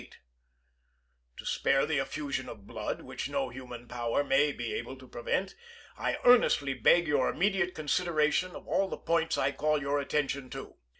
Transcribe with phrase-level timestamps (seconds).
[0.01, 4.73] SOUTH CAROLINA SECESSION To spare the effusion of blood, which no human power may be
[4.73, 5.53] able to prevent,
[5.95, 10.75] I earnestly beg your immediate consideration of all the points I call your attention to.